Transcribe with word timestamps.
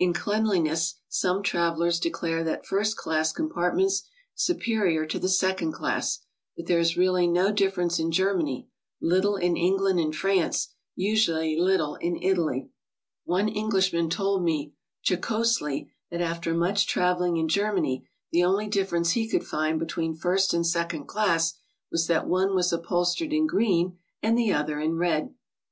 In 0.00 0.12
cleanliness 0.12 0.96
some 1.08 1.44
travelers 1.44 2.00
declare 2.00 2.42
the 2.42 2.60
first 2.68 2.96
class 2.96 3.30
com 3.32 3.48
partments 3.48 4.02
superior 4.34 5.06
to 5.06 5.16
the 5.16 5.28
second 5.28 5.70
class, 5.74 6.24
but 6.56 6.66
there 6.66 6.80
is 6.80 6.96
really 6.96 7.28
no 7.28 7.52
difference 7.52 8.00
in 8.00 8.10
Germany, 8.10 8.66
little 9.00 9.36
in 9.36 9.56
England 9.56 10.00
and 10.00 10.12
France, 10.16 10.70
usually 10.96 11.56
little 11.56 11.94
in 11.94 12.20
Italy. 12.20 12.70
One 13.24 13.48
Englishman 13.48 14.10
told 14.10 14.42
me 14.42 14.74
jocosely 15.08 15.92
that 16.10 16.20
after 16.20 16.52
much 16.52 16.92
trav 16.92 17.20
eling 17.20 17.38
in 17.38 17.48
Germany, 17.48 18.08
the 18.32 18.42
only 18.42 18.66
difference 18.66 19.12
he 19.12 19.28
could 19.28 19.46
find 19.46 19.78
between 19.78 20.16
first 20.16 20.52
and 20.52 20.66
second 20.66 21.04
class 21.06 21.54
was 21.92 22.08
that 22.08 22.26
one 22.26 22.56
was 22.56 22.72
upholstered 22.72 23.32
in 23.32 23.46
green 23.46 23.98
and 24.20 24.36
the 24.36 24.52
other 24.52 24.80
in 24.80 24.96
red. 24.96 25.32